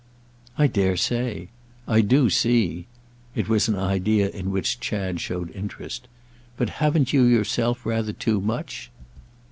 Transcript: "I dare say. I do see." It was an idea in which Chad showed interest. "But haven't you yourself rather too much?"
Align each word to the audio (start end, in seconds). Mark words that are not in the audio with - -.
"I 0.57 0.65
dare 0.65 0.97
say. 0.97 1.49
I 1.87 2.01
do 2.01 2.27
see." 2.31 2.87
It 3.35 3.47
was 3.47 3.67
an 3.67 3.75
idea 3.75 4.31
in 4.31 4.49
which 4.49 4.79
Chad 4.79 5.21
showed 5.21 5.51
interest. 5.51 6.07
"But 6.57 6.69
haven't 6.81 7.13
you 7.13 7.21
yourself 7.21 7.85
rather 7.85 8.11
too 8.11 8.41
much?" 8.41 8.89